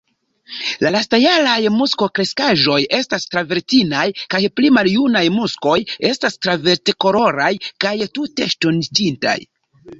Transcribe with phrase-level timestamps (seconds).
[0.83, 5.77] La lastjaraj muskokreskaĵoj estas travertinaj, kaj pli maljunaj muskoj
[6.13, 7.55] estas flavetkoloraj
[7.87, 9.39] kaj tute ŝtoniĝintaj.